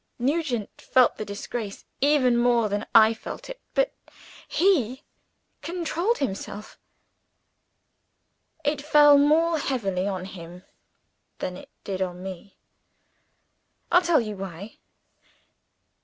[0.17, 3.93] Nugent felt the disgrace even more than I felt it but
[4.47, 5.03] he
[5.61, 6.79] could control himself.
[8.63, 10.63] It fell more heavily on him
[11.37, 12.57] than it did on me.
[13.91, 14.79] I'll tell you why.